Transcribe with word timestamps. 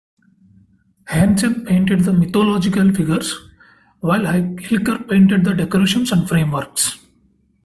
Hansen 1.05 1.63
painted 1.63 1.99
the 2.05 2.11
mythological 2.11 2.91
figures, 2.91 3.35
while 3.99 4.21
Hilker 4.21 5.07
painted 5.07 5.43
the 5.45 5.53
decorations 5.53 6.11
and 6.11 6.27
frameworks. 6.27 6.97